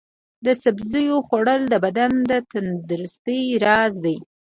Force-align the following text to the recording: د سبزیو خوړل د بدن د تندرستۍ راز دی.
د 0.45 0.47
سبزیو 0.63 1.17
خوړل 1.27 1.61
د 1.69 1.75
بدن 1.85 2.11
د 2.29 2.31
تندرستۍ 2.51 3.41
راز 3.65 3.93
دی. 4.05 4.17